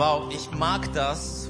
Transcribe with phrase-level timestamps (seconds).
[0.00, 1.49] Wow, ich mag das.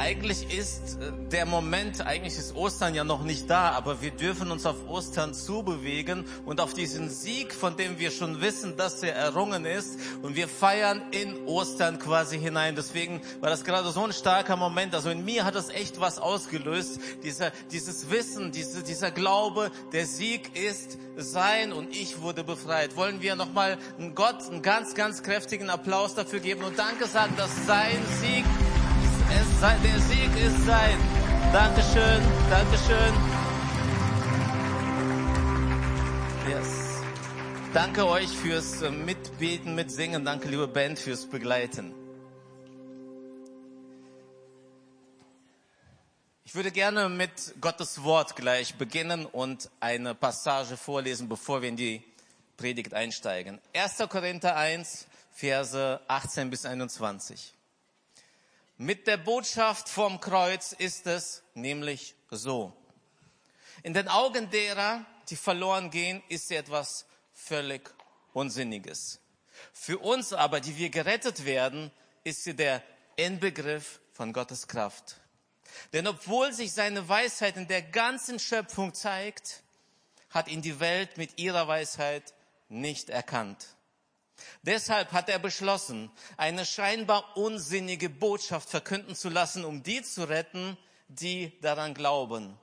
[0.00, 4.50] Eigentlich ist äh, der Moment, eigentlich ist Ostern ja noch nicht da, aber wir dürfen
[4.50, 9.14] uns auf Ostern zubewegen und auf diesen Sieg, von dem wir schon wissen, dass er
[9.14, 10.00] errungen ist.
[10.22, 12.76] Und wir feiern in Ostern quasi hinein.
[12.76, 14.94] Deswegen war das gerade so ein starker Moment.
[14.94, 16.98] Also in mir hat das echt was ausgelöst.
[17.22, 22.96] Dieser, dieses Wissen, diese, dieser Glaube, der Sieg ist sein und ich wurde befreit.
[22.96, 23.76] Wollen wir nochmal
[24.14, 28.46] Gott einen ganz, ganz kräftigen Applaus dafür geben und Danke sagen, dass sein Sieg
[29.30, 30.98] es sei, der Sieg ist sein.
[31.52, 33.14] Dankeschön, Dankeschön.
[36.48, 36.90] Yes.
[37.72, 40.24] Danke euch fürs äh, Mitbeten, Mitsingen.
[40.24, 41.94] Danke, liebe Band, fürs Begleiten.
[46.44, 51.76] Ich würde gerne mit Gottes Wort gleich beginnen und eine Passage vorlesen, bevor wir in
[51.76, 52.02] die
[52.56, 53.60] Predigt einsteigen.
[53.72, 53.98] 1.
[54.08, 57.54] Korinther 1, Verse 18 bis 21.
[58.82, 62.72] Mit der Botschaft vom Kreuz ist es nämlich so.
[63.82, 67.90] In den Augen derer, die verloren gehen, ist sie etwas völlig
[68.32, 69.20] Unsinniges.
[69.74, 71.90] Für uns aber, die wir gerettet werden,
[72.24, 72.82] ist sie der
[73.16, 75.20] Inbegriff von Gottes Kraft.
[75.92, 79.62] Denn obwohl sich seine Weisheit in der ganzen Schöpfung zeigt,
[80.30, 82.32] hat ihn die Welt mit ihrer Weisheit
[82.70, 83.76] nicht erkannt.
[84.62, 90.76] Deshalb hat er beschlossen, eine scheinbar unsinnige Botschaft verkünden zu lassen, um die zu retten,
[91.08, 92.56] die daran glauben.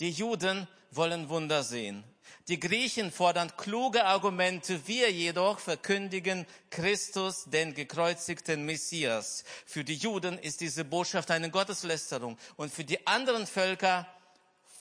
[0.00, 2.04] Die Juden wollen Wunder sehen.
[2.48, 4.86] Die Griechen fordern kluge Argumente.
[4.86, 9.44] Wir jedoch verkündigen Christus, den gekreuzigten Messias.
[9.64, 14.06] Für die Juden ist diese Botschaft eine Gotteslästerung und für die anderen Völker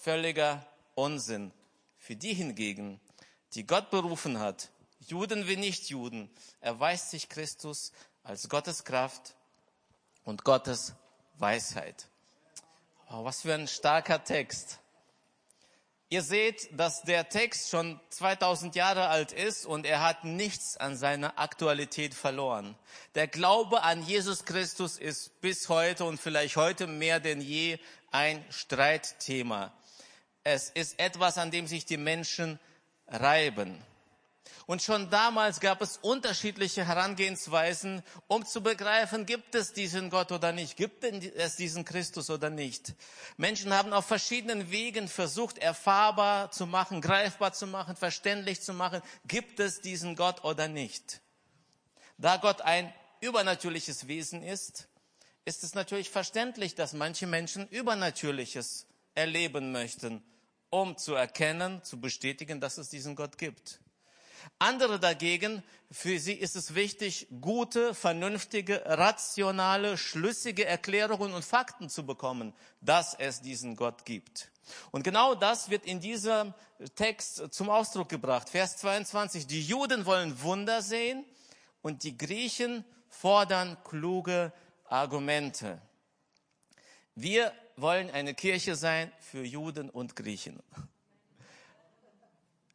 [0.02, 0.66] völliger
[0.96, 1.52] Unsinn.
[2.00, 3.00] Für die hingegen,
[3.54, 4.71] die Gott berufen hat,
[5.08, 7.92] Juden wie Nichtjuden, erweist sich Christus
[8.24, 9.36] als Gottes Kraft
[10.24, 10.94] und Gottes
[11.38, 12.08] Weisheit.
[13.10, 14.80] Oh, was für ein starker Text.
[16.10, 20.98] Ihr seht, dass der Text schon 2000 Jahre alt ist und er hat nichts an
[20.98, 22.76] seiner Aktualität verloren.
[23.16, 27.80] Der Glaube an Jesus Christus ist bis heute und vielleicht heute mehr denn je
[28.12, 29.74] ein Streitthema.
[30.44, 32.60] Es ist etwas, an dem sich die Menschen
[33.08, 33.82] reiben.
[34.68, 40.52] Und schon damals gab es unterschiedliche Herangehensweisen, um zu begreifen, gibt es diesen Gott oder
[40.52, 42.94] nicht, gibt es diesen Christus oder nicht.
[43.38, 49.02] Menschen haben auf verschiedenen Wegen versucht, erfahrbar zu machen, greifbar zu machen, verständlich zu machen,
[49.26, 51.22] gibt es diesen Gott oder nicht.
[52.18, 54.88] Da Gott ein übernatürliches Wesen ist,
[55.46, 58.86] ist es natürlich verständlich, dass manche Menschen Übernatürliches
[59.16, 60.24] erleben möchten,
[60.70, 63.80] um zu erkennen, zu bestätigen, dass es diesen Gott gibt.
[64.60, 72.06] Andere dagegen, für sie ist es wichtig, gute, vernünftige, rationale, schlüssige Erklärungen und Fakten zu
[72.06, 74.52] bekommen, dass es diesen Gott gibt.
[74.92, 76.54] Und genau das wird in diesem
[76.96, 78.50] Text zum Ausdruck gebracht.
[78.50, 79.48] Vers 22.
[79.48, 81.26] Die Juden wollen Wunder sehen
[81.82, 84.54] und die Griechen fordern kluge
[84.86, 85.82] Argumente.
[87.16, 90.62] Wir wollen eine Kirche sein für Juden und Griechen.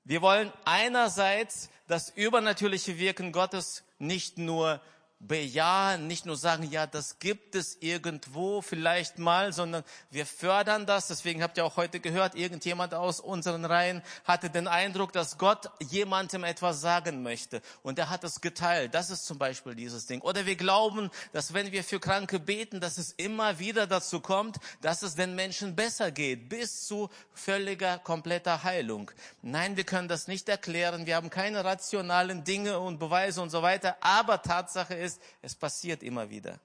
[0.09, 4.81] Wir wollen einerseits das übernatürliche Wirken Gottes nicht nur
[5.19, 11.09] bejahen, nicht nur sagen, ja, das gibt es irgendwo vielleicht mal, sondern wir fördern das.
[11.09, 15.71] Deswegen habt ihr auch heute gehört, irgendjemand aus unseren Reihen hatte den Eindruck, dass Gott
[15.81, 17.63] jemandem etwas sagen möchte.
[17.83, 18.95] Und er hat es geteilt.
[18.95, 20.21] Das ist zum Beispiel dieses Ding.
[20.21, 24.59] Oder wir glauben, dass wenn wir für Kranke beten, dass es immer wieder dazu kommt,
[24.83, 29.11] dass es den Menschen besser geht, bis zu völliger, kompletter Heilung.
[29.41, 31.07] Nein, wir können das nicht erklären.
[31.07, 33.97] Wir haben keine rationalen Dinge und Beweise und so weiter.
[34.03, 36.59] Aber Tatsache ist, ist, es passiert immer wieder.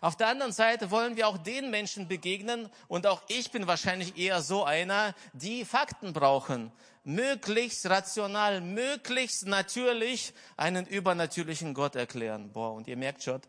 [0.00, 4.16] Auf der anderen Seite wollen wir auch den Menschen begegnen, und auch ich bin wahrscheinlich
[4.16, 6.72] eher so einer, die Fakten brauchen.
[7.04, 12.50] Möglichst rational, möglichst natürlich einen übernatürlichen Gott erklären.
[12.52, 13.40] Boah, und ihr merkt schon,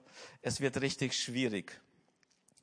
[0.41, 1.81] es wird richtig schwierig.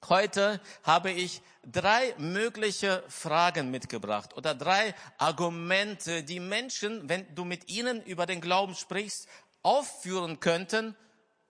[0.09, 7.71] Heute habe ich drei mögliche Fragen mitgebracht oder drei Argumente, die Menschen, wenn du mit
[7.71, 9.27] ihnen über den Glauben sprichst,
[9.63, 10.95] aufführen könnten,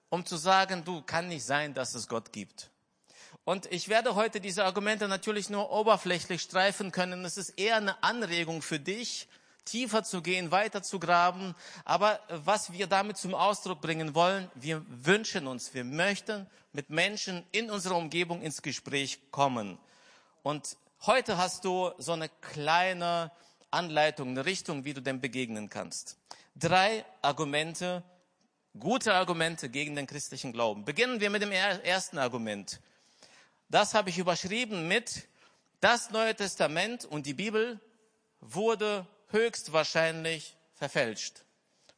[0.09, 2.71] um zu sagen, du kann nicht sein, dass es Gott gibt.
[3.45, 7.25] Und ich werde heute diese Argumente natürlich nur oberflächlich streifen können.
[7.25, 9.29] Es ist eher eine Anregung für dich,
[9.67, 11.55] tiefer zu gehen, weiter zu graben.
[11.85, 17.45] Aber was wir damit zum Ausdruck bringen wollen, wir wünschen uns, wir möchten mit Menschen
[17.53, 19.79] in unserer Umgebung ins Gespräch kommen.
[20.43, 23.31] Und heute hast du so eine kleine
[23.71, 26.17] Anleitung, eine Richtung, wie du dem begegnen kannst.
[26.57, 28.03] Drei Argumente,
[28.79, 30.85] gute Argumente gegen den christlichen Glauben.
[30.85, 32.81] Beginnen wir mit dem ersten Argument.
[33.69, 35.29] Das habe ich überschrieben mit,
[35.81, 37.81] das Neue Testament und die Bibel
[38.41, 41.45] wurde höchstwahrscheinlich verfälscht.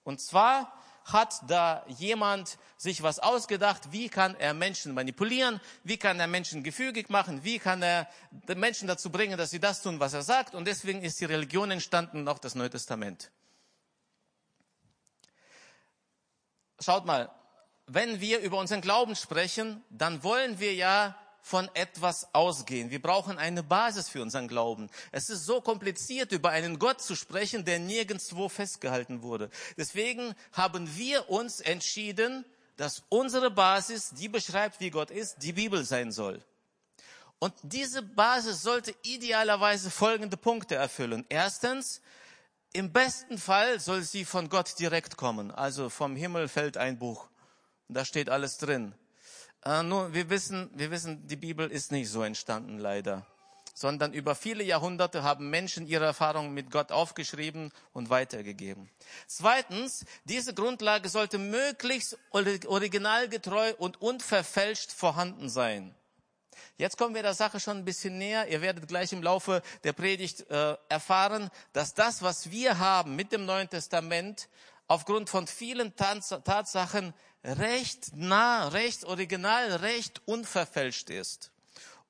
[0.04, 0.72] Und zwar
[1.04, 6.64] hat da jemand sich was ausgedacht, wie kann er Menschen manipulieren, wie kann er Menschen
[6.64, 8.08] gefügig machen, wie kann er
[8.54, 10.54] Menschen dazu bringen, dass sie das tun, was er sagt.
[10.54, 13.30] Und deswegen ist die Religion entstanden und auch das Neue Testament.
[16.80, 17.30] Schaut mal,
[17.86, 22.90] wenn wir über unseren Glauben sprechen, dann wollen wir ja von etwas ausgehen.
[22.90, 24.90] Wir brauchen eine Basis für unseren Glauben.
[25.12, 29.48] Es ist so kompliziert, über einen Gott zu sprechen, der nirgendwo festgehalten wurde.
[29.76, 32.44] Deswegen haben wir uns entschieden,
[32.76, 36.42] dass unsere Basis, die beschreibt, wie Gott ist, die Bibel sein soll.
[37.38, 41.24] Und diese Basis sollte idealerweise folgende Punkte erfüllen.
[41.28, 42.00] Erstens,
[42.76, 45.50] im besten Fall soll sie von Gott direkt kommen.
[45.50, 47.28] Also vom Himmel fällt ein Buch.
[47.88, 48.94] Da steht alles drin.
[49.64, 53.26] Äh, nur wir wissen, wir wissen, die Bibel ist nicht so entstanden, leider.
[53.74, 58.90] Sondern über viele Jahrhunderte haben Menschen ihre Erfahrungen mit Gott aufgeschrieben und weitergegeben.
[59.26, 65.94] Zweitens, diese Grundlage sollte möglichst originalgetreu und unverfälscht vorhanden sein.
[66.76, 68.48] Jetzt kommen wir der Sache schon ein bisschen näher.
[68.48, 73.32] Ihr werdet gleich im Laufe der Predigt äh, erfahren, dass das, was wir haben mit
[73.32, 74.48] dem Neuen Testament,
[74.88, 77.14] aufgrund von vielen Tatsachen
[77.44, 81.50] recht nah, recht original, recht unverfälscht ist.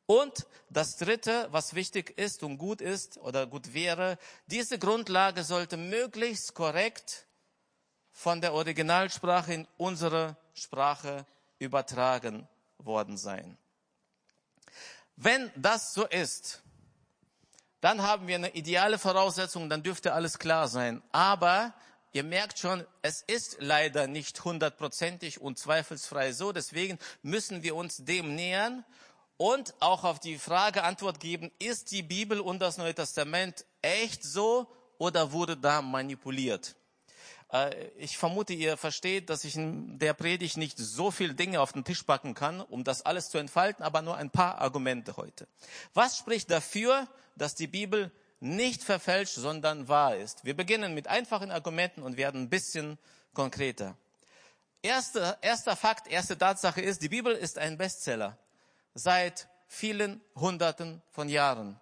[0.06, 5.76] Und das Dritte, was wichtig ist und gut ist oder gut wäre, diese Grundlage sollte
[5.76, 7.26] möglichst korrekt
[8.12, 11.26] von der Originalsprache in unsere Sprache
[11.58, 12.48] übertragen
[12.78, 13.58] worden sein.
[15.16, 16.62] Wenn das so ist,
[17.80, 21.02] dann haben wir eine ideale Voraussetzung, dann dürfte alles klar sein.
[21.12, 21.74] Aber
[22.16, 26.50] Ihr merkt schon, es ist leider nicht hundertprozentig und zweifelsfrei so.
[26.50, 28.86] Deswegen müssen wir uns dem nähern
[29.36, 34.24] und auch auf die Frage Antwort geben, ist die Bibel und das Neue Testament echt
[34.24, 34.66] so
[34.96, 36.74] oder wurde da manipuliert?
[37.52, 41.72] Äh, ich vermute, ihr versteht, dass ich in der Predigt nicht so viele Dinge auf
[41.72, 45.46] den Tisch packen kann, um das alles zu entfalten, aber nur ein paar Argumente heute.
[45.94, 50.44] Was spricht dafür, dass die Bibel nicht verfälscht, sondern wahr ist.
[50.44, 52.98] Wir beginnen mit einfachen Argumenten und werden ein bisschen
[53.32, 53.96] konkreter.
[54.82, 58.36] Erster, erster Fakt, erste Tatsache ist, die Bibel ist ein Bestseller
[58.94, 61.80] seit vielen Hunderten von Jahren.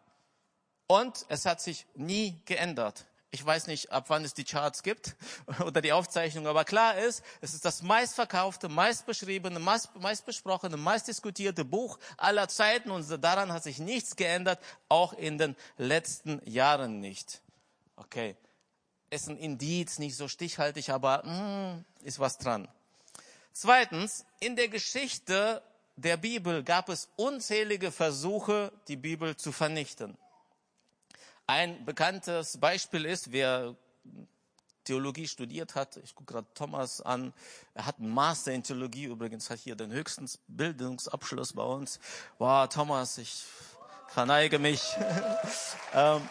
[0.87, 3.07] Und es hat sich nie geändert.
[3.35, 5.17] Ich weiß nicht, ab wann es die Charts gibt
[5.67, 12.47] oder die Aufzeichnung, aber klar ist, es ist das meistverkaufte, meistbeschriebene, meistbesprochene, meistdiskutierte Buch aller
[12.47, 17.43] Zeiten und daran hat sich nichts geändert, auch in den letzten Jahren nicht.
[17.97, 18.37] Okay,
[19.11, 22.69] ist ein Indiz, nicht so stichhaltig, aber mm, ist was dran.
[23.53, 25.61] Zweitens, in der Geschichte
[25.97, 30.17] der Bibel gab es unzählige Versuche, die Bibel zu vernichten.
[31.47, 33.77] Ein bekanntes Beispiel ist, wer
[34.85, 37.35] Theologie studiert hat, ich gucke gerade Thomas an,
[37.75, 42.01] er hat einen Master in Theologie, übrigens hat hier den höchsten Bildungsabschluss bei uns.
[42.39, 43.45] Wow, Thomas, ich
[44.09, 44.83] verneige mich.
[45.95, 46.27] ähm,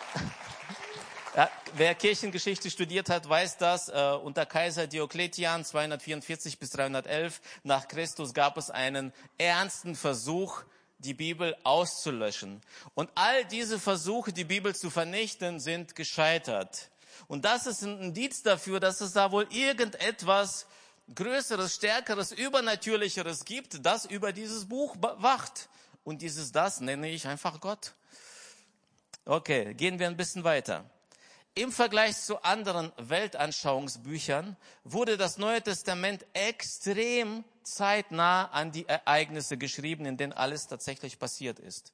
[1.36, 3.90] ja, wer Kirchengeschichte studiert hat, weiß das.
[3.90, 10.64] Äh, unter Kaiser Diokletian 244 bis 311 nach Christus gab es einen ernsten Versuch,
[11.04, 12.62] die Bibel auszulöschen.
[12.96, 16.90] Und all diese Versuche, die Bibel zu vernichten, sind gescheitert.
[17.28, 20.66] Und das ist ein Indiz dafür, dass es da wohl irgendetwas
[21.14, 25.70] Größeres, Stärkeres, Übernatürlicheres gibt, das über dieses Buch wacht.
[26.04, 27.94] Und dieses das nenne ich einfach Gott.
[29.26, 30.86] Okay, gehen wir ein bisschen weiter.
[31.56, 40.06] Im Vergleich zu anderen Weltanschauungsbüchern wurde das Neue Testament extrem zeitnah an die Ereignisse geschrieben,
[40.06, 41.94] in denen alles tatsächlich passiert ist.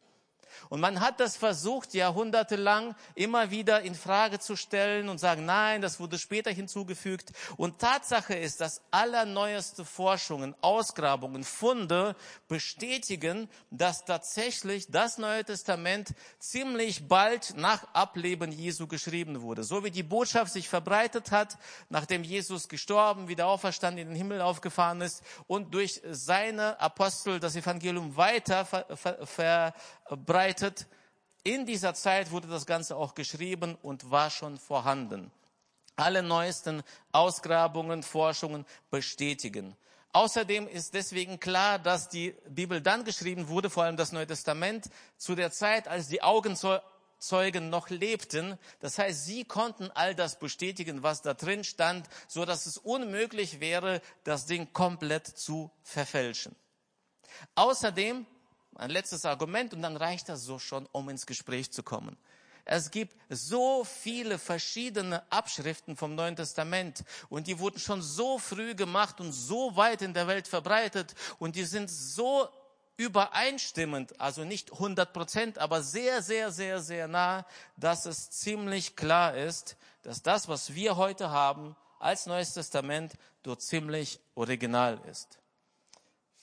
[0.69, 5.81] Und man hat das versucht, jahrhundertelang immer wieder in Frage zu stellen und sagen, nein,
[5.81, 7.31] das wurde später hinzugefügt.
[7.57, 12.15] Und Tatsache ist, dass allerneueste Forschungen, Ausgrabungen, Funde
[12.47, 19.63] bestätigen, dass tatsächlich das Neue Testament ziemlich bald nach Ableben Jesu geschrieben wurde.
[19.63, 21.57] So wie die Botschaft sich verbreitet hat,
[21.89, 27.55] nachdem Jesus gestorben, wieder auferstanden, in den Himmel aufgefahren ist und durch seine Apostel das
[27.55, 29.73] Evangelium weiter verbreitet
[30.09, 30.87] verbreitet.
[31.43, 35.31] In dieser Zeit wurde das Ganze auch geschrieben und war schon vorhanden.
[35.95, 39.75] Alle neuesten Ausgrabungen, Forschungen bestätigen.
[40.11, 44.89] Außerdem ist deswegen klar, dass die Bibel dann geschrieben wurde, vor allem das Neue Testament,
[45.17, 46.83] zu der Zeit, als die Augenzeugen
[47.19, 48.57] Zeugen noch lebten.
[48.79, 53.59] Das heißt, sie konnten all das bestätigen, was da drin stand, so dass es unmöglich
[53.59, 56.55] wäre, das Ding komplett zu verfälschen.
[57.55, 58.25] Außerdem,
[58.75, 62.17] ein letztes Argument, und dann reicht das so schon, um ins Gespräch zu kommen.
[62.65, 68.75] Es gibt so viele verschiedene Abschriften vom Neuen Testament und die wurden schon so früh
[68.75, 72.47] gemacht und so weit in der Welt verbreitet und die sind so
[72.95, 77.45] übereinstimmend, also nicht 100 Prozent, aber sehr, sehr, sehr, sehr nah,
[77.77, 83.61] dass es ziemlich klar ist, dass das, was wir heute haben als Neues Testament, dort
[83.61, 85.39] ziemlich original ist.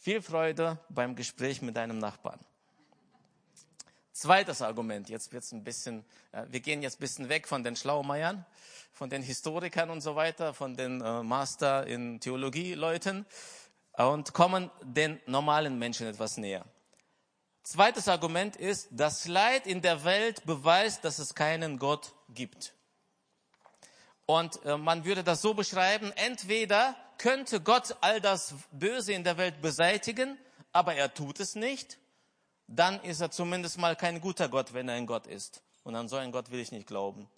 [0.07, 2.39] Viel Freude beim Gespräch mit deinem Nachbarn.
[4.13, 7.75] Zweites Argument, jetzt wird's ein bisschen, äh, wir gehen jetzt ein bisschen weg von den
[7.75, 8.47] Schlaumeiern,
[8.93, 13.27] von den Historikern und so weiter, von den äh, Master in Theologie Leuten
[13.95, 16.65] und kommen den normalen Menschen etwas näher.
[17.65, 22.76] Zweites Argument ist, das Leid in der Welt beweist, dass es keinen Gott gibt.
[24.27, 29.39] Und äh, man würde das so beschreiben, entweder könnte Gott all das Böse in der
[29.39, 30.37] Welt beseitigen,
[30.73, 31.99] aber er tut es nicht,
[32.67, 35.63] dann ist er zumindest mal kein guter Gott, wenn er ein Gott ist.
[35.85, 37.29] Und an so einen Gott will ich nicht glauben.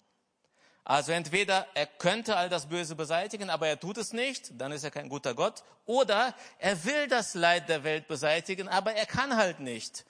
[0.83, 4.83] Also entweder er könnte all das Böse beseitigen, aber er tut es nicht, dann ist
[4.83, 5.63] er kein guter Gott.
[5.85, 10.03] Oder er will das Leid der Welt beseitigen, aber er kann halt nicht.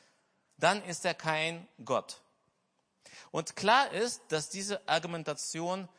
[0.58, 2.22] Dann ist er kein Gott.
[3.32, 5.90] Und klar ist, dass diese Argumentation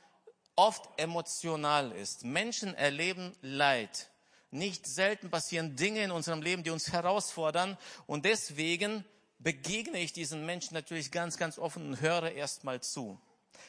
[0.56, 2.24] oft emotional ist.
[2.24, 4.10] Menschen erleben Leid.
[4.50, 7.78] Nicht selten passieren Dinge in unserem Leben, die uns herausfordern.
[8.06, 9.04] Und deswegen
[9.38, 13.20] begegne ich diesen Menschen natürlich ganz, ganz offen und höre erst mal zu.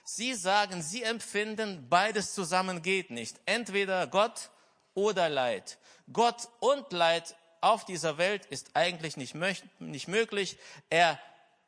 [0.04, 3.40] Sie sagen, sie empfinden, beides zusammen geht nicht.
[3.46, 4.50] Entweder Gott
[4.94, 5.78] oder Leid.
[6.12, 9.36] Gott und Leid auf dieser Welt ist eigentlich nicht,
[9.80, 10.58] nicht möglich.
[10.90, 11.20] Er,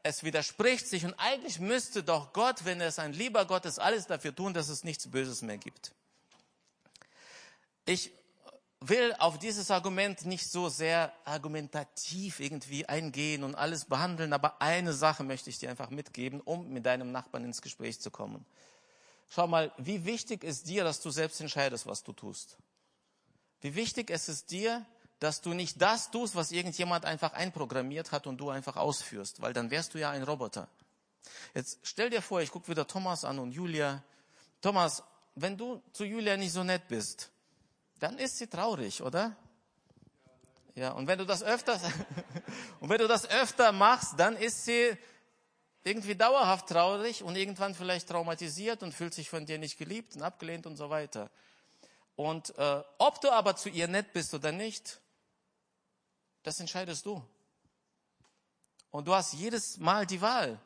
[0.03, 3.79] es widerspricht sich und eigentlich müsste doch Gott, wenn er es ein lieber Gott ist,
[3.79, 5.93] alles dafür tun, dass es nichts Böses mehr gibt.
[7.85, 8.11] Ich
[8.81, 14.91] will auf dieses Argument nicht so sehr argumentativ irgendwie eingehen und alles behandeln, aber eine
[14.91, 18.45] Sache möchte ich dir einfach mitgeben, um mit deinem Nachbarn ins Gespräch zu kommen.
[19.29, 22.57] Schau mal, wie wichtig ist dir, dass du selbst entscheidest, was du tust?
[23.61, 24.85] Wie wichtig ist es dir,
[25.23, 29.53] dass du nicht das tust, was irgendjemand einfach einprogrammiert hat und du einfach ausführst, weil
[29.53, 30.67] dann wärst du ja ein Roboter.
[31.53, 34.03] Jetzt stell dir vor, ich gucke wieder Thomas an und Julia.
[34.61, 35.01] Thomas,
[35.35, 37.31] wenn du zu Julia nicht so nett bist,
[37.99, 39.33] dann ist sie traurig, oder?
[40.75, 41.79] Ja, und wenn du das öfter,
[42.81, 44.97] und wenn du das öfter machst, dann ist sie
[45.85, 50.21] irgendwie dauerhaft traurig und irgendwann vielleicht traumatisiert und fühlt sich von dir nicht geliebt und
[50.21, 51.29] abgelehnt und so weiter.
[52.17, 54.99] Und äh, ob du aber zu ihr nett bist oder nicht,
[56.43, 57.23] das entscheidest du.
[58.91, 60.59] Und du hast jedes Mal die Wahl.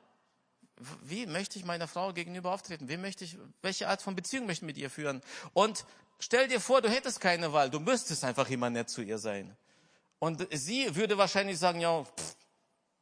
[1.02, 2.90] Wie möchte ich meiner Frau gegenüber auftreten?
[2.90, 5.22] Wie möchte ich, welche Art von Beziehung möchte ich mit ihr führen?
[5.54, 5.86] Und
[6.20, 9.56] Stell dir vor, du hättest keine Wahl, du müsstest einfach immer nett zu ihr sein.
[10.20, 12.36] Und sie würde wahrscheinlich sagen, ja, pff,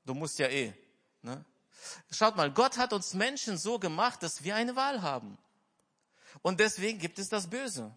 [0.05, 0.73] du musst ja eh.
[1.21, 1.43] Ne?
[2.11, 5.37] Schaut mal, Gott hat uns Menschen so gemacht, dass wir eine Wahl haben.
[6.41, 7.95] Und deswegen gibt es das Böse.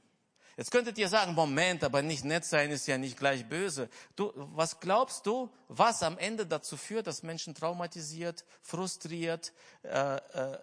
[0.58, 3.88] Jetzt könntet ihr sagen, Moment, aber nicht nett sein ist ja nicht gleich böse.
[4.16, 9.52] Du, was glaubst du, was am Ende dazu führt, dass Menschen traumatisiert, frustriert,
[9.84, 10.58] äh, äh,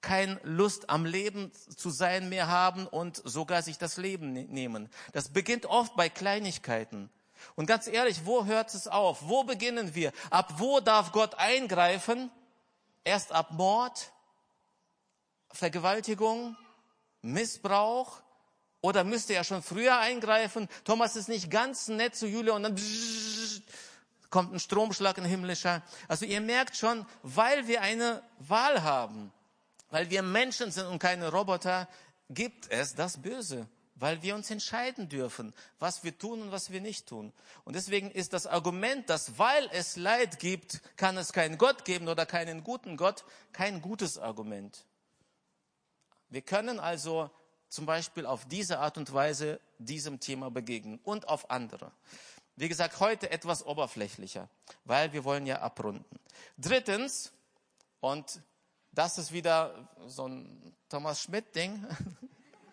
[0.00, 4.90] keine Lust am Leben zu sein mehr haben und sogar sich das Leben ne-, nehmen.
[5.12, 7.08] Das beginnt oft bei Kleinigkeiten.
[7.54, 9.28] Und ganz ehrlich, wo hört es auf?
[9.28, 10.10] Wo beginnen wir?
[10.30, 12.32] Ab wo darf Gott eingreifen?
[13.04, 14.10] Erst ab Mord,
[15.52, 16.56] Vergewaltigung,
[17.22, 18.23] Missbrauch?
[18.84, 20.68] Oder müsste er schon früher eingreifen?
[20.84, 22.76] Thomas ist nicht ganz nett zu Julia und dann
[24.28, 25.80] kommt ein Stromschlag, ein himmlischer.
[26.06, 29.32] Also ihr merkt schon, weil wir eine Wahl haben,
[29.88, 31.88] weil wir Menschen sind und keine Roboter,
[32.28, 36.82] gibt es das Böse, weil wir uns entscheiden dürfen, was wir tun und was wir
[36.82, 37.32] nicht tun.
[37.64, 42.06] Und deswegen ist das Argument, dass weil es Leid gibt, kann es keinen Gott geben
[42.06, 43.24] oder keinen guten Gott,
[43.54, 44.84] kein gutes Argument.
[46.28, 47.30] Wir können also
[47.74, 51.90] zum Beispiel auf diese Art und Weise diesem Thema begegnen und auf andere.
[52.54, 54.48] Wie gesagt, heute etwas oberflächlicher,
[54.84, 56.20] weil wir wollen ja abrunden.
[56.56, 57.32] Drittens,
[57.98, 58.40] und
[58.92, 61.84] das ist wieder so ein Thomas Schmidt-Ding.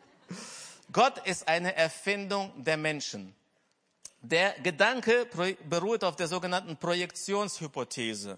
[0.92, 3.36] Gott ist eine Erfindung der Menschen.
[4.22, 5.28] Der Gedanke
[5.68, 8.38] beruht auf der sogenannten Projektionshypothese.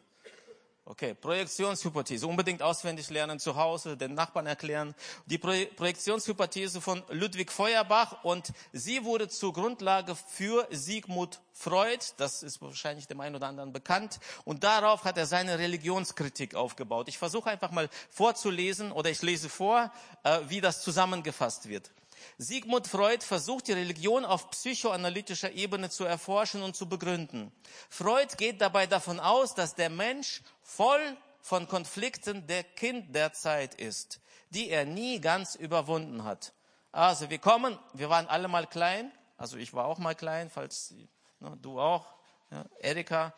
[0.86, 2.28] Okay, Projektionshypothese.
[2.28, 4.94] Unbedingt auswendig lernen zu Hause, den Nachbarn erklären.
[5.28, 12.04] Die Pro Projektionshypothese von Ludwig Feuerbach und sie wurde zur Grundlage für Sigmund Freud.
[12.18, 14.20] Das ist wahrscheinlich dem einen oder anderen bekannt.
[14.44, 17.08] Und darauf hat er seine Religionskritik aufgebaut.
[17.08, 19.90] Ich versuche einfach mal vorzulesen oder ich lese vor,
[20.24, 21.92] äh, wie das zusammengefasst wird.
[22.38, 27.52] Sigmund Freud versucht die Religion auf psychoanalytischer Ebene zu erforschen und zu begründen.
[27.90, 33.76] Freud geht dabei davon aus, dass der Mensch voll von Konflikten der Kind der Zeit
[33.76, 36.54] ist, die er nie ganz überwunden hat.
[36.92, 40.94] Also wir kommen, wir waren alle mal klein, also ich war auch mal klein, falls
[41.40, 42.06] ne, du auch,
[42.52, 43.34] ja, Erika,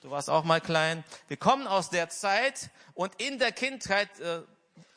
[0.00, 1.04] du warst auch mal klein.
[1.28, 4.42] Wir kommen aus der Zeit und in der Kindheit äh,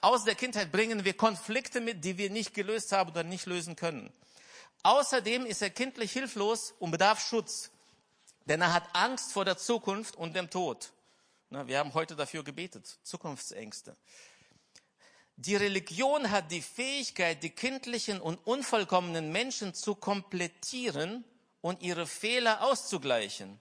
[0.01, 3.75] aus der Kindheit bringen wir Konflikte mit, die wir nicht gelöst haben oder nicht lösen
[3.75, 4.11] können.
[4.83, 7.69] Außerdem ist er kindlich hilflos und bedarf Schutz,
[8.45, 10.91] denn er hat Angst vor der Zukunft und dem Tod.
[11.51, 13.95] Wir haben heute dafür gebetet, Zukunftsängste.
[15.35, 21.23] Die Religion hat die Fähigkeit, die kindlichen und unvollkommenen Menschen zu komplettieren
[21.61, 23.59] und ihre Fehler auszugleichen.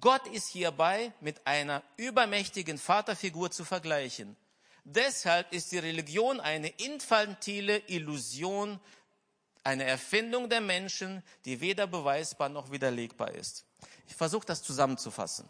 [0.00, 4.36] Gott ist hierbei mit einer übermächtigen Vaterfigur zu vergleichen.
[4.84, 8.80] Deshalb ist die Religion eine infantile Illusion,
[9.62, 13.64] eine Erfindung der Menschen, die weder beweisbar noch widerlegbar ist.
[14.08, 15.48] Ich versuche das zusammenzufassen.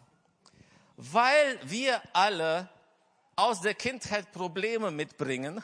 [0.97, 2.69] Weil wir alle
[3.35, 5.63] aus der Kindheit Probleme mitbringen,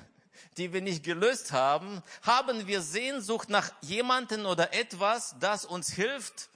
[0.57, 6.49] die wir nicht gelöst haben, haben wir Sehnsucht nach jemanden oder etwas, das uns hilft,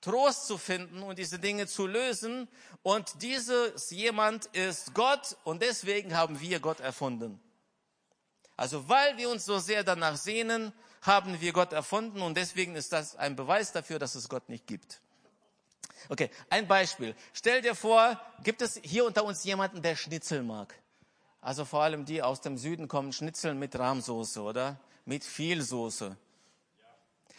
[0.00, 2.48] Trost zu finden und diese Dinge zu lösen.
[2.82, 7.40] Und dieses jemand ist Gott und deswegen haben wir Gott erfunden.
[8.56, 12.92] Also weil wir uns so sehr danach sehnen, haben wir Gott erfunden und deswegen ist
[12.92, 15.00] das ein Beweis dafür, dass es Gott nicht gibt.
[16.08, 17.14] Okay, ein Beispiel.
[17.32, 20.74] Stell dir vor, gibt es hier unter uns jemanden, der Schnitzel mag?
[21.42, 24.78] Also vor allem die aus dem Süden kommen Schnitzel mit Rahmsoße, oder?
[25.04, 26.16] Mit viel Soße.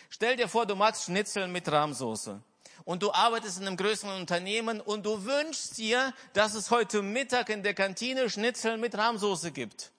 [0.10, 2.42] Stell dir vor, du magst Schnitzel mit Rahmsoße
[2.84, 7.50] und du arbeitest in einem größeren Unternehmen und du wünschst dir, dass es heute Mittag
[7.50, 9.92] in der Kantine Schnitzel mit Rahmsoße gibt.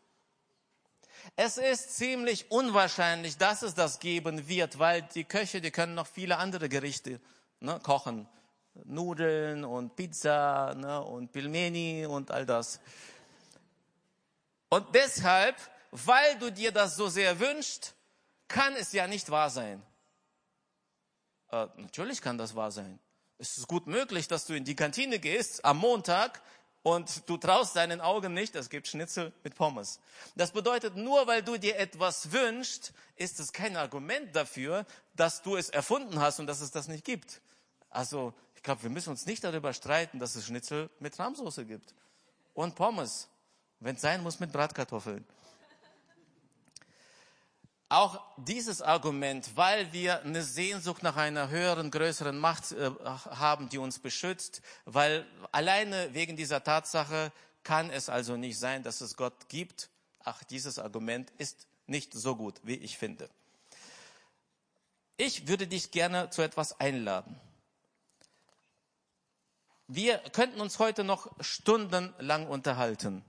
[1.36, 6.06] Es ist ziemlich unwahrscheinlich, dass es das geben wird, weil die Köche, die können noch
[6.06, 7.20] viele andere Gerichte
[7.60, 8.28] ne, kochen.
[8.84, 12.80] Nudeln und Pizza ne, und Pilmeni und all das.
[14.70, 15.56] Und deshalb,
[15.90, 17.94] weil du dir das so sehr wünschst,
[18.48, 19.82] kann es ja nicht wahr sein.
[21.52, 22.98] Äh, natürlich kann das wahr sein.
[23.38, 26.42] Es ist gut möglich, dass du in die Kantine gehst am Montag
[26.82, 30.00] und du traust deinen Augen nicht, es gibt Schnitzel mit Pommes.
[30.34, 34.84] Das bedeutet, nur weil du dir etwas wünschst, ist es kein Argument dafür,
[35.14, 37.40] dass du es erfunden hast und dass es das nicht gibt.
[37.90, 41.94] Also, ich glaube, wir müssen uns nicht darüber streiten, dass es Schnitzel mit Rahmsoße gibt.
[42.54, 43.28] Und Pommes.
[43.80, 45.24] Wenn es sein muss, mit Bratkartoffeln.
[47.92, 53.76] Auch dieses Argument, weil wir eine Sehnsucht nach einer höheren, größeren Macht äh, haben, die
[53.76, 57.30] uns beschützt, weil alleine wegen dieser Tatsache
[57.64, 59.90] kann es also nicht sein, dass es Gott gibt.
[60.24, 63.28] Ach, dieses Argument ist nicht so gut, wie ich finde.
[65.18, 67.38] Ich würde dich gerne zu etwas einladen.
[69.86, 73.22] Wir könnten uns heute noch stundenlang unterhalten.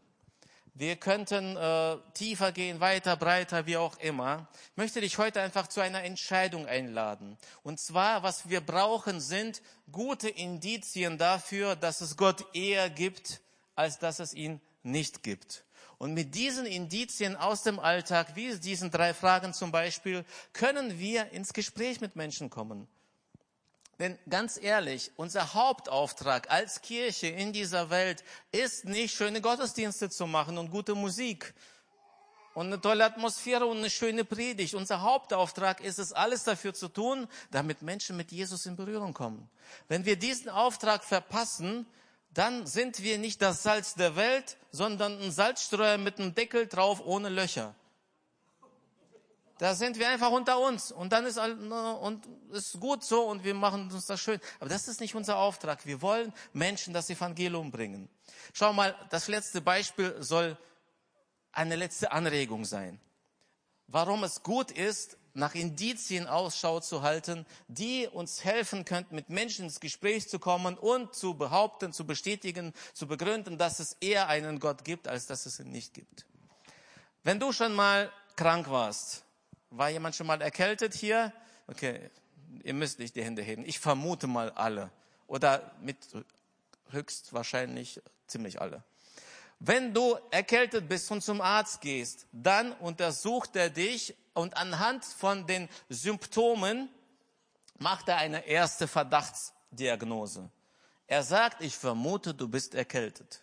[0.75, 4.47] Wir könnten äh, tiefer gehen, weiter, breiter, wie auch immer.
[4.71, 7.37] Ich möchte dich heute einfach zu einer Entscheidung einladen.
[7.61, 13.41] Und zwar, was wir brauchen, sind gute Indizien dafür, dass es Gott eher gibt,
[13.75, 15.63] als dass es ihn nicht gibt.
[15.99, 21.29] Und mit diesen Indizien aus dem Alltag, wie diesen drei Fragen zum Beispiel, können wir
[21.31, 22.87] ins Gespräch mit Menschen kommen.
[24.03, 30.27] Denn ganz ehrlich, unser Hauptauftrag als Kirche in dieser Welt ist nicht schöne Gottesdienste zu
[30.27, 31.53] machen und gute Musik
[32.53, 34.73] und eine tolle Atmosphäre und eine schöne Predigt.
[34.73, 39.49] Unser Hauptauftrag ist es, alles dafür zu tun, damit Menschen mit Jesus in Berührung kommen.
[39.87, 41.87] Wenn wir diesen Auftrag verpassen,
[42.33, 47.01] dann sind wir nicht das Salz der Welt, sondern ein Salzstreuer mit einem Deckel drauf
[47.05, 47.73] ohne Löcher.
[49.63, 53.45] Da sind wir einfach unter uns und dann ist ne, und ist gut so und
[53.45, 54.37] wir machen uns das schön.
[54.59, 55.85] Aber das ist nicht unser Auftrag.
[55.85, 58.09] Wir wollen Menschen das Evangelium bringen.
[58.51, 60.57] Schau mal, das letzte Beispiel soll
[61.53, 62.99] eine letzte Anregung sein.
[63.87, 69.63] Warum es gut ist, nach Indizien Ausschau zu halten, die uns helfen könnten, mit Menschen
[69.63, 74.59] ins Gespräch zu kommen und zu behaupten, zu bestätigen, zu begründen, dass es eher einen
[74.59, 76.25] Gott gibt, als dass es ihn nicht gibt.
[77.23, 79.22] Wenn du schon mal krank warst,
[79.75, 81.33] war jemand schon mal erkältet hier?
[81.67, 82.09] Okay,
[82.63, 83.65] ihr müsst nicht die Hände heben.
[83.65, 84.91] Ich vermute mal alle.
[85.27, 85.97] Oder mit
[86.91, 88.83] höchstwahrscheinlich ziemlich alle.
[89.59, 95.47] Wenn du erkältet bist und zum Arzt gehst, dann untersucht er dich und anhand von
[95.47, 96.89] den Symptomen
[97.77, 100.49] macht er eine erste Verdachtsdiagnose.
[101.07, 103.42] Er sagt, ich vermute, du bist erkältet.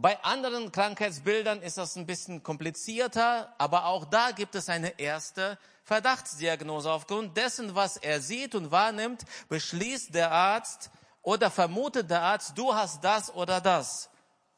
[0.00, 5.58] Bei anderen Krankheitsbildern ist das ein bisschen komplizierter, aber auch da gibt es eine erste
[5.82, 6.88] Verdachtsdiagnose.
[6.88, 12.72] Aufgrund dessen, was er sieht und wahrnimmt, beschließt der Arzt oder vermutet der Arzt, du
[12.72, 14.08] hast das oder das.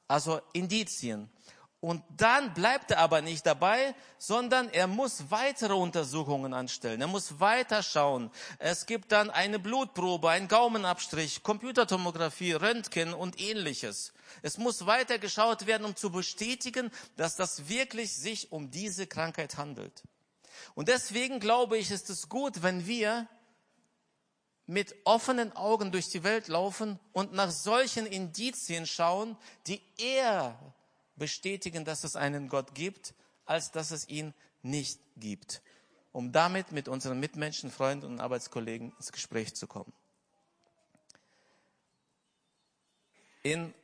[0.09, 1.31] Also Indizien.
[1.81, 7.00] Und dann bleibt er aber nicht dabei, sondern er muss weitere Untersuchungen anstellen.
[7.00, 8.31] Er muss weiter schauen.
[8.59, 14.12] Es gibt dann eine Blutprobe, einen Gaumenabstrich, Computertomographie, Röntgen und ähnliches.
[14.43, 19.57] Es muss weiter geschaut werden, um zu bestätigen, dass das wirklich sich um diese Krankheit
[19.57, 20.03] handelt.
[20.75, 23.29] Und deswegen glaube ich, ist es gut, wenn wir
[24.66, 30.57] mit offenen Augen durch die Welt laufen und nach solchen Indizien schauen, die eher
[31.16, 33.14] bestätigen, dass es einen Gott gibt,
[33.47, 35.61] als dass es ihn nicht gibt,
[36.12, 39.93] um damit mit unseren Mitmenschen, Freunden und Arbeitskollegen ins Gespräch zu kommen.
[43.43, 43.75] In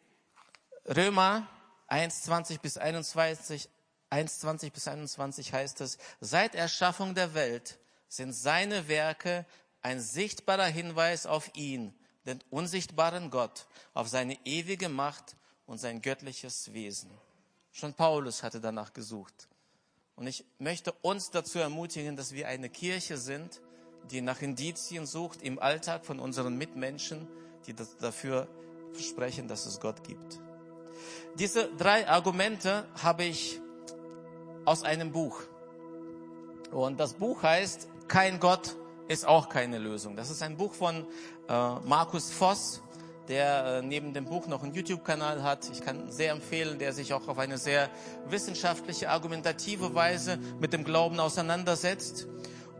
[0.88, 1.48] Römer
[1.88, 3.68] 1, 20 bis 21,
[4.10, 9.46] 1, 20 bis 21 heißt es, seit Erschaffung der Welt sind seine Werke
[9.82, 11.94] ein sichtbarer Hinweis auf ihn,
[12.24, 17.10] den unsichtbaren Gott, auf seine ewige Macht und sein göttliches Wesen.
[17.72, 19.48] Schon Paulus hatte danach gesucht.
[20.14, 23.60] Und ich möchte uns dazu ermutigen, dass wir eine Kirche sind,
[24.10, 27.28] die nach Indizien sucht im Alltag von unseren Mitmenschen,
[27.66, 28.48] die dafür
[28.98, 30.40] sprechen, dass es Gott gibt.
[31.38, 33.60] Diese drei Argumente habe ich
[34.64, 35.40] aus einem Buch.
[36.70, 38.76] Und das Buch heißt Kein Gott
[39.08, 40.16] ist auch keine Lösung.
[40.16, 41.06] Das ist ein Buch von
[41.48, 42.82] äh, Markus Voss,
[43.28, 45.68] der äh, neben dem Buch noch einen YouTube-Kanal hat.
[45.70, 47.88] Ich kann sehr empfehlen, der sich auch auf eine sehr
[48.28, 52.26] wissenschaftliche, argumentative Weise mit dem Glauben auseinandersetzt.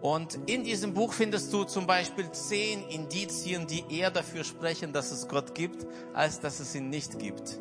[0.01, 5.11] Und in diesem Buch findest du zum Beispiel zehn Indizien, die eher dafür sprechen, dass
[5.11, 7.59] es Gott gibt, als dass es ihn nicht gibt.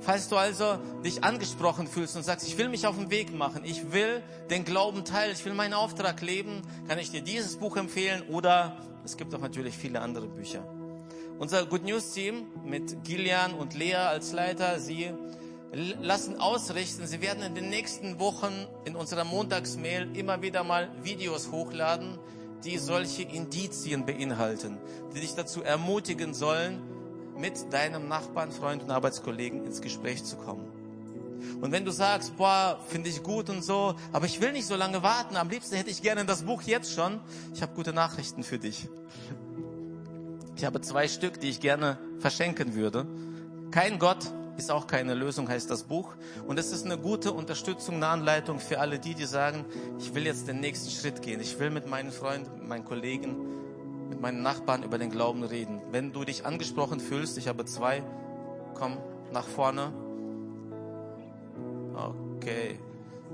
[0.00, 3.64] Falls du also dich angesprochen fühlst und sagst, ich will mich auf den Weg machen,
[3.64, 7.76] ich will den Glauben teilen, ich will meinen Auftrag leben, kann ich dir dieses Buch
[7.76, 10.64] empfehlen oder es gibt auch natürlich viele andere Bücher.
[11.38, 15.12] Unser Good News Team mit Gillian und Lea als Leiter, sie
[15.72, 17.06] lassen ausrichten.
[17.06, 22.18] Sie werden in den nächsten Wochen in unserer Montagsmail immer wieder mal Videos hochladen,
[22.64, 24.78] die solche Indizien beinhalten,
[25.14, 26.82] die dich dazu ermutigen sollen,
[27.38, 30.66] mit deinem Nachbarn, Freund und Arbeitskollegen ins Gespräch zu kommen.
[31.60, 34.76] Und wenn du sagst, boah, finde ich gut und so, aber ich will nicht so
[34.76, 37.20] lange warten, am liebsten hätte ich gerne das Buch jetzt schon,
[37.54, 38.88] ich habe gute Nachrichten für dich.
[40.56, 43.06] Ich habe zwei Stück, die ich gerne verschenken würde.
[43.70, 46.14] Kein Gott ist auch keine Lösung, heißt das Buch.
[46.46, 49.64] Und es ist eine gute Unterstützung, eine Anleitung für alle die, die sagen,
[50.00, 51.40] ich will jetzt den nächsten Schritt gehen.
[51.40, 53.36] Ich will mit meinen Freunden, meinen Kollegen,
[54.08, 55.80] mit meinen Nachbarn über den Glauben reden.
[55.90, 58.02] Wenn du dich angesprochen fühlst, ich habe zwei,
[58.74, 58.98] komm
[59.32, 59.92] nach vorne.
[62.36, 62.78] Okay.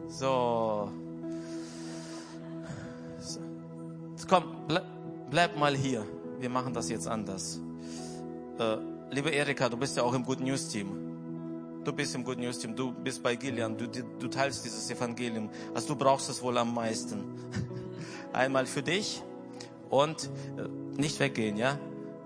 [0.09, 0.91] So.
[3.19, 3.41] so.
[4.29, 4.85] Komm, bleib,
[5.31, 6.05] bleib mal hier
[6.45, 7.59] wir machen das jetzt anders.
[8.59, 8.77] Äh,
[9.11, 11.81] liebe Erika, du bist ja auch im Good News Team.
[11.83, 15.49] Du bist im Good News Team, du bist bei Gillian, du, du teilst dieses Evangelium.
[15.75, 17.25] Also du brauchst es wohl am meisten.
[18.35, 19.23] Einmal für dich
[19.95, 20.29] und
[20.59, 21.79] äh, nicht weggehen, ja?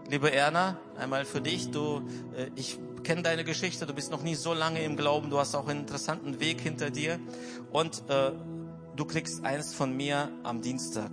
[0.09, 1.71] Liebe Erna, einmal für dich.
[1.71, 2.03] Du,
[2.35, 3.87] äh, ich kenne deine Geschichte.
[3.87, 5.29] Du bist noch nie so lange im Glauben.
[5.29, 7.21] Du hast auch einen interessanten Weg hinter dir.
[7.71, 8.33] Und äh,
[8.97, 11.11] du kriegst eins von mir am Dienstag.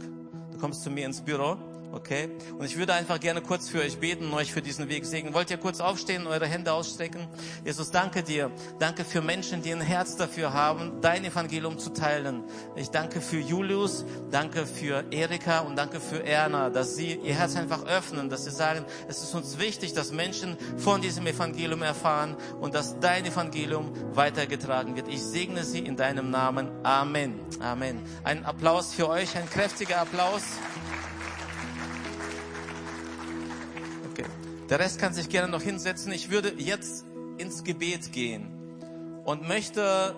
[0.53, 1.57] Du kommst zu mir ins Büro
[1.91, 2.29] Okay?
[2.57, 5.33] Und ich würde einfach gerne kurz für euch beten und euch für diesen Weg segnen.
[5.33, 7.27] Wollt ihr kurz aufstehen, eure Hände ausstrecken?
[7.63, 8.51] Jesus, danke dir.
[8.79, 12.43] Danke für Menschen, die ein Herz dafür haben, dein Evangelium zu teilen.
[12.75, 17.55] Ich danke für Julius, danke für Erika und danke für Erna, dass sie ihr Herz
[17.55, 22.35] einfach öffnen, dass sie sagen, es ist uns wichtig, dass Menschen von diesem Evangelium erfahren
[22.59, 25.07] und dass dein Evangelium weitergetragen wird.
[25.07, 26.69] Ich segne sie in deinem Namen.
[26.83, 27.39] Amen.
[27.59, 28.01] Amen.
[28.23, 30.43] Ein Applaus für euch, ein kräftiger Applaus.
[34.69, 36.11] Der Rest kann sich gerne noch hinsetzen.
[36.11, 37.05] Ich würde jetzt
[37.37, 38.47] ins Gebet gehen
[39.23, 40.15] und möchte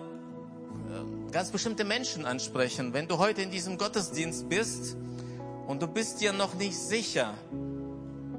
[0.88, 2.94] äh, ganz bestimmte Menschen ansprechen.
[2.94, 4.96] Wenn du heute in diesem Gottesdienst bist
[5.66, 7.34] und du bist dir noch nicht sicher,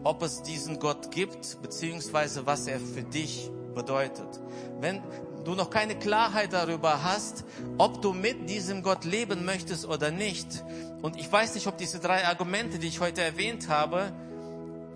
[0.04, 4.40] ob es diesen Gott gibt, beziehungsweise was er für dich bedeutet.
[4.80, 5.04] Wenn
[5.46, 7.46] du noch keine Klarheit darüber hast,
[7.78, 10.64] ob du mit diesem Gott leben möchtest oder nicht.
[11.04, 14.12] Und ich weiß nicht, ob diese drei Argumente, die ich heute erwähnt habe,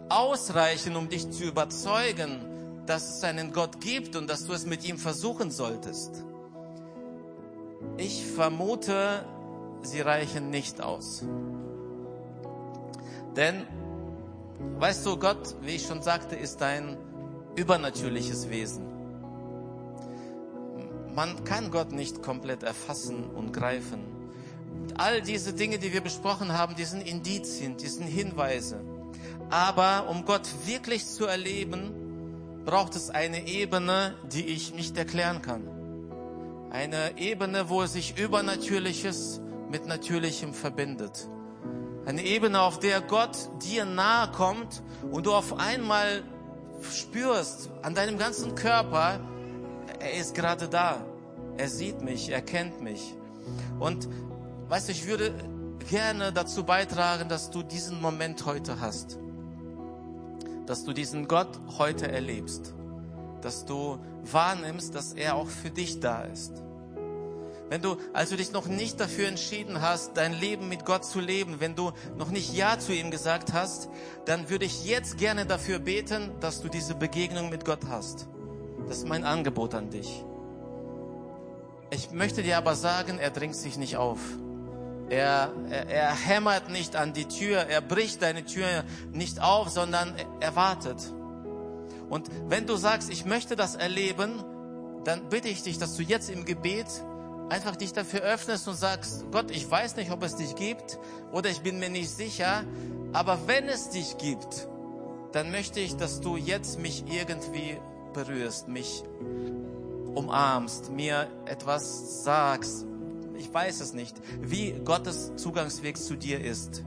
[0.09, 2.45] ausreichen, um dich zu überzeugen,
[2.85, 6.23] dass es einen Gott gibt und dass du es mit ihm versuchen solltest.
[7.97, 9.25] Ich vermute,
[9.81, 11.23] sie reichen nicht aus.
[13.35, 13.65] Denn,
[14.79, 16.97] weißt du, Gott, wie ich schon sagte, ist ein
[17.55, 18.85] übernatürliches Wesen.
[21.15, 23.99] Man kann Gott nicht komplett erfassen und greifen.
[24.97, 28.81] All diese Dinge, die wir besprochen haben, die sind Indizien, die sind Hinweise.
[29.49, 35.67] Aber um Gott wirklich zu erleben, braucht es eine Ebene, die ich nicht erklären kann.
[36.71, 41.27] Eine Ebene, wo sich Übernatürliches mit Natürlichem verbindet.
[42.05, 46.23] Eine Ebene, auf der Gott dir nahe kommt und du auf einmal
[46.91, 49.19] spürst an deinem ganzen Körper,
[49.99, 51.05] er ist gerade da.
[51.57, 53.15] Er sieht mich, er kennt mich.
[53.79, 54.09] Und
[54.69, 55.33] weißt du, ich würde
[55.89, 59.17] gerne dazu beitragen, dass du diesen Moment heute hast.
[60.65, 62.73] Dass du diesen Gott heute erlebst.
[63.41, 66.63] Dass du wahrnimmst, dass er auch für dich da ist.
[67.69, 71.59] Wenn du also dich noch nicht dafür entschieden hast, dein Leben mit Gott zu leben,
[71.59, 73.89] wenn du noch nicht Ja zu ihm gesagt hast,
[74.25, 78.27] dann würde ich jetzt gerne dafür beten, dass du diese Begegnung mit Gott hast.
[78.87, 80.23] Das ist mein Angebot an dich.
[81.89, 84.19] Ich möchte dir aber sagen, er dringt sich nicht auf.
[85.13, 90.15] Er, er, er hämmert nicht an die Tür, er bricht deine Tür nicht auf, sondern
[90.39, 90.97] er wartet.
[92.09, 94.43] Und wenn du sagst, ich möchte das erleben,
[95.03, 96.87] dann bitte ich dich, dass du jetzt im Gebet
[97.49, 100.97] einfach dich dafür öffnest und sagst, Gott, ich weiß nicht, ob es dich gibt
[101.31, 102.63] oder ich bin mir nicht sicher,
[103.11, 104.67] aber wenn es dich gibt,
[105.31, 107.77] dann möchte ich, dass du jetzt mich irgendwie
[108.13, 109.03] berührst, mich
[110.15, 112.87] umarmst, mir etwas sagst.
[113.37, 116.83] Ich weiß es nicht, wie Gottes Zugangsweg zu dir ist.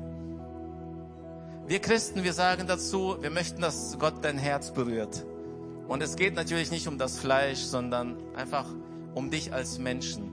[1.67, 5.25] Wir Christen, wir sagen dazu, wir möchten, dass Gott dein Herz berührt.
[5.89, 8.67] Und es geht natürlich nicht um das Fleisch, sondern einfach
[9.15, 10.31] um dich als Menschen.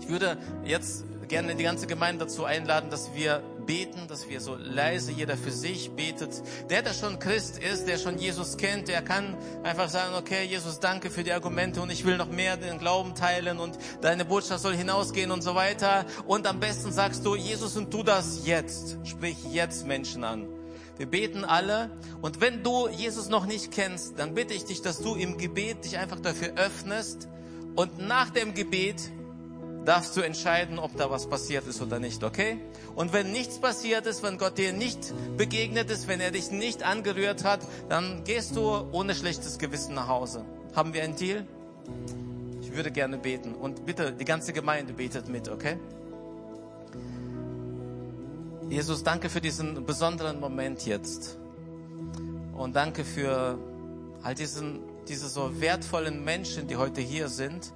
[0.00, 4.56] Ich würde jetzt gerne die ganze Gemeinde dazu einladen, dass wir beten, dass wir so
[4.56, 6.42] leise jeder für sich betet.
[6.70, 10.80] Der, der schon Christ ist, der schon Jesus kennt, der kann einfach sagen, okay, Jesus,
[10.80, 14.62] danke für die Argumente und ich will noch mehr den Glauben teilen und deine Botschaft
[14.62, 16.04] soll hinausgehen und so weiter.
[16.26, 18.98] Und am besten sagst du, Jesus, und tu das jetzt.
[19.04, 20.46] Sprich jetzt Menschen an.
[20.96, 21.90] Wir beten alle.
[22.22, 25.84] Und wenn du Jesus noch nicht kennst, dann bitte ich dich, dass du im Gebet
[25.84, 27.28] dich einfach dafür öffnest
[27.74, 29.10] und nach dem Gebet
[29.84, 32.58] darfst du entscheiden, ob da was passiert ist oder nicht, okay?
[32.94, 36.82] Und wenn nichts passiert ist, wenn Gott dir nicht begegnet ist, wenn er dich nicht
[36.82, 40.44] angerührt hat, dann gehst du ohne schlechtes Gewissen nach Hause.
[40.74, 41.46] Haben wir einen Deal?
[42.62, 43.54] Ich würde gerne beten.
[43.54, 45.78] Und bitte, die ganze Gemeinde betet mit, okay?
[48.70, 51.38] Jesus, danke für diesen besonderen Moment jetzt.
[52.56, 53.58] Und danke für
[54.22, 57.72] all diesen, diese so wertvollen Menschen, die heute hier sind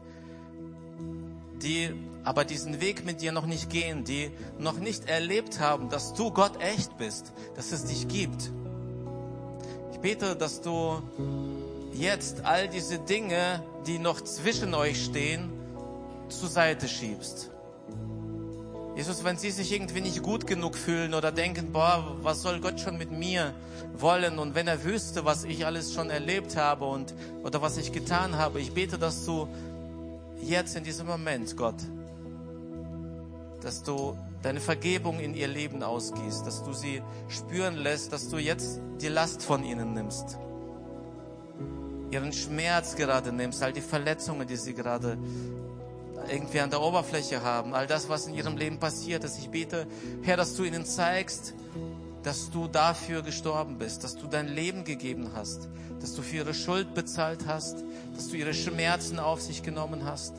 [1.62, 1.90] die
[2.24, 6.30] aber diesen Weg mit dir noch nicht gehen, die noch nicht erlebt haben, dass du
[6.30, 8.50] Gott echt bist, dass es dich gibt.
[9.92, 11.02] Ich bete, dass du
[11.94, 15.50] jetzt all diese Dinge, die noch zwischen euch stehen,
[16.28, 17.50] zur Seite schiebst.
[18.98, 22.80] Jesus, wenn sie sich irgendwie nicht gut genug fühlen oder denken, boah, was soll Gott
[22.80, 23.54] schon mit mir
[23.96, 24.40] wollen?
[24.40, 28.36] Und wenn er wüsste, was ich alles schon erlebt habe und, oder was ich getan
[28.36, 29.46] habe, ich bete, dass du
[30.42, 31.76] jetzt in diesem Moment, Gott,
[33.60, 38.38] dass du deine Vergebung in ihr Leben ausgießt, dass du sie spüren lässt, dass du
[38.38, 40.38] jetzt die Last von ihnen nimmst,
[42.10, 45.18] ihren Schmerz gerade nimmst, all die Verletzungen, die sie gerade
[46.30, 49.38] irgendwie an der Oberfläche haben, all das, was in ihrem Leben passiert ist.
[49.38, 49.86] Ich bete,
[50.22, 51.54] Herr, dass du ihnen zeigst,
[52.22, 55.68] dass du dafür gestorben bist, dass du dein Leben gegeben hast,
[56.00, 60.34] dass du für ihre Schuld bezahlt hast, dass du ihre Schmerzen auf sich genommen hast.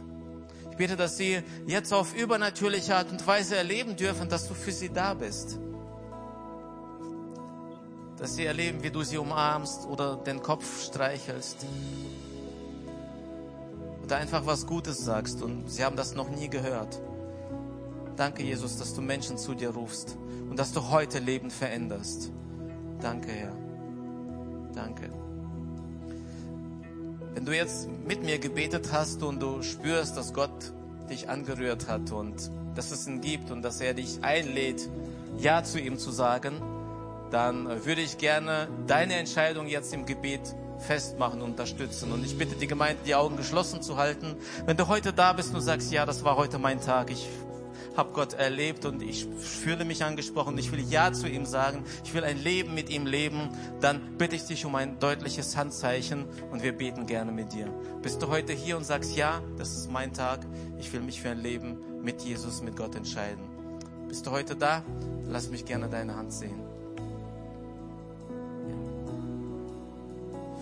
[0.72, 4.72] Ich bete, dass sie jetzt auf übernatürliche Art und Weise erleben dürfen, dass du für
[4.72, 5.58] sie da bist.
[8.18, 11.66] Dass sie erleben, wie du sie umarmst oder den Kopf streichelst.
[14.04, 17.02] Oder einfach was Gutes sagst und sie haben das noch nie gehört.
[18.20, 20.18] Danke, Jesus, dass du Menschen zu dir rufst
[20.50, 22.34] und dass du heute Leben veränderst.
[23.00, 23.56] Danke, Herr.
[24.76, 25.10] Danke.
[27.34, 30.74] Wenn du jetzt mit mir gebetet hast und du spürst, dass Gott
[31.10, 34.90] dich angerührt hat und dass es ihn gibt und dass er dich einlädt,
[35.38, 36.62] Ja zu ihm zu sagen,
[37.32, 40.42] dann würde ich gerne deine Entscheidung jetzt im Gebet
[40.80, 42.12] festmachen unterstützen.
[42.12, 44.36] Und ich bitte die Gemeinde, die Augen geschlossen zu halten.
[44.66, 47.26] Wenn du heute da bist und sagst, ja, das war heute mein Tag, ich
[47.96, 52.14] habe Gott erlebt und ich fühle mich angesprochen, ich will Ja zu ihm sagen, ich
[52.14, 53.50] will ein Leben mit ihm leben,
[53.82, 57.68] dann bitte ich dich um ein deutliches Handzeichen und wir beten gerne mit dir.
[58.02, 60.46] Bist du heute hier und sagst, ja, das ist mein Tag,
[60.78, 63.44] ich will mich für ein Leben mit Jesus, mit Gott entscheiden.
[64.08, 64.84] Bist du heute da?
[65.28, 66.60] Lass mich gerne deine Hand sehen.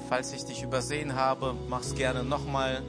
[0.10, 2.82] Falls ich dich übersehen habe, mach's gerne nochmal.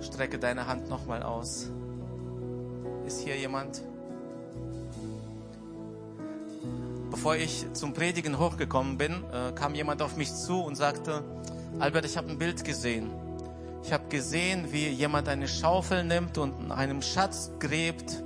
[0.00, 1.70] Strecke deine Hand nochmal aus.
[3.12, 3.82] Ist hier jemand?
[7.10, 11.22] Bevor ich zum Predigen hochgekommen bin, äh, kam jemand auf mich zu und sagte,
[11.78, 13.10] Albert, ich habe ein Bild gesehen.
[13.84, 18.22] Ich habe gesehen, wie jemand eine Schaufel nimmt und einem Schatz gräbt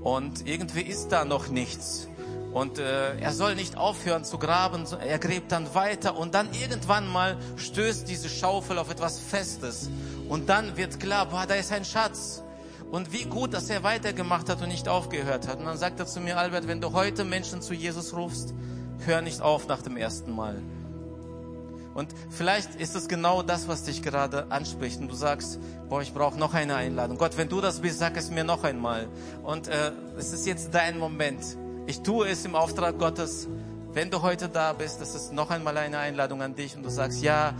[0.00, 2.08] und irgendwie ist da noch nichts.
[2.54, 7.06] Und äh, er soll nicht aufhören zu graben, er gräbt dann weiter und dann irgendwann
[7.06, 9.90] mal stößt diese Schaufel auf etwas Festes.
[10.30, 12.42] Und dann wird klar, boah, da ist ein Schatz.
[12.92, 15.58] Und wie gut, dass er weitergemacht hat und nicht aufgehört hat.
[15.58, 18.52] Und dann sagt er zu mir, Albert, wenn du heute Menschen zu Jesus rufst,
[19.06, 20.60] hör nicht auf nach dem ersten Mal.
[21.94, 25.00] Und vielleicht ist es genau das, was dich gerade anspricht.
[25.00, 27.16] Und du sagst, boah, ich brauche noch eine Einladung.
[27.16, 29.08] Gott, wenn du das bist, sag es mir noch einmal.
[29.42, 31.56] Und äh, es ist jetzt dein Moment.
[31.86, 33.48] Ich tue es im Auftrag Gottes.
[33.94, 36.90] Wenn du heute da bist, das ist noch einmal eine Einladung an dich und du
[36.90, 37.54] sagst, ja,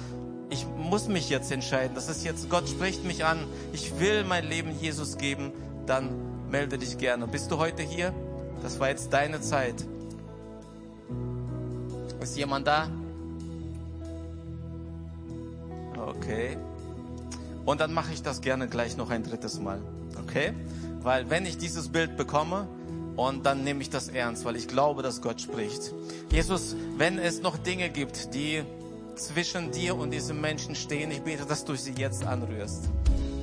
[0.53, 1.95] ich muss mich jetzt entscheiden.
[1.95, 3.38] Das ist jetzt, Gott spricht mich an.
[3.73, 5.51] Ich will mein Leben Jesus geben.
[5.87, 6.11] Dann
[6.51, 7.27] melde dich gerne.
[7.27, 8.12] Bist du heute hier?
[8.62, 9.75] Das war jetzt deine Zeit.
[12.21, 12.88] Ist jemand da?
[15.97, 16.59] Okay.
[17.65, 19.81] Und dann mache ich das gerne gleich noch ein drittes Mal.
[20.23, 20.53] Okay?
[21.01, 22.69] Weil wenn ich dieses Bild bekomme,
[23.17, 25.93] und dann nehme ich das ernst, weil ich glaube, dass Gott spricht.
[26.31, 28.62] Jesus, wenn es noch Dinge gibt, die
[29.16, 32.88] zwischen dir und diesem Menschen stehen, ich bete, dass du sie jetzt anrührst.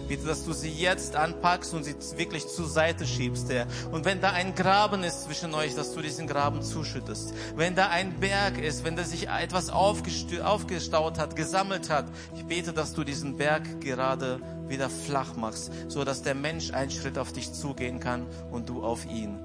[0.09, 3.67] Bitte, dass du sie jetzt anpackst und sie wirklich zur Seite schiebst, Herr.
[3.91, 7.31] Und wenn da ein Graben ist zwischen euch, dass du diesen Graben zuschüttest.
[7.55, 12.05] Wenn da ein Berg ist, wenn da sich etwas aufgestaut hat, gesammelt hat,
[12.35, 16.89] ich bete, dass du diesen Berg gerade wieder flach machst, so dass der Mensch einen
[16.89, 19.37] Schritt auf dich zugehen kann und du auf ihn.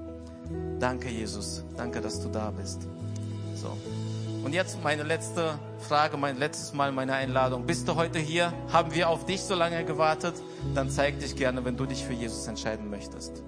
[0.79, 1.63] Danke, Jesus.
[1.77, 2.87] Danke, dass du da bist.
[3.53, 3.77] So.
[4.43, 7.67] Und jetzt meine letzte Frage, mein letztes Mal meine Einladung.
[7.67, 8.51] Bist du heute hier?
[8.73, 10.33] Haben wir auf dich so lange gewartet?
[10.73, 13.43] Dann zeig dich gerne, wenn du dich für Jesus entscheiden möchtest.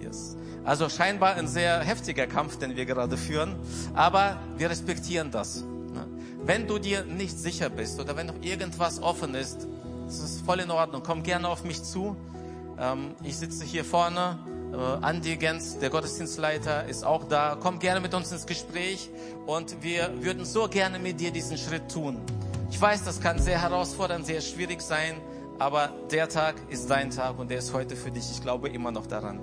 [0.00, 0.34] Yes.
[0.64, 3.54] Also scheinbar ein sehr heftiger Kampf, den wir gerade führen,
[3.92, 5.64] aber wir respektieren das.
[6.42, 9.66] Wenn du dir nicht sicher bist oder wenn noch irgendwas offen ist,
[10.06, 11.02] das ist voll in Ordnung.
[11.04, 12.16] Komm gerne auf mich zu.
[12.78, 14.38] Ähm, ich sitze hier vorne.
[14.72, 17.56] Äh, Andi Gens, der Gottesdienstleiter, ist auch da.
[17.60, 19.10] Komm gerne mit uns ins Gespräch
[19.46, 22.20] und wir würden so gerne mit dir diesen Schritt tun.
[22.70, 25.20] Ich weiß, das kann sehr herausfordernd, sehr schwierig sein,
[25.58, 28.30] aber der Tag ist dein Tag und der ist heute für dich.
[28.30, 29.40] Ich glaube immer noch daran.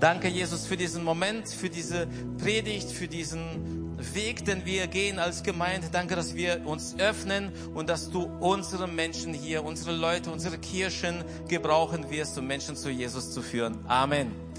[0.00, 2.08] Danke, Jesus, für diesen Moment, für diese
[2.38, 5.88] Predigt, für diesen Weg, den wir gehen als Gemeinde.
[5.92, 11.24] Danke, dass wir uns öffnen und dass du unsere Menschen hier, unsere Leute, unsere Kirchen
[11.46, 13.78] gebrauchen wirst, um Menschen zu Jesus zu führen.
[13.86, 14.51] Amen.